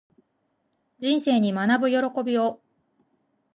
[0.97, 2.59] 人生に学ぶ喜びを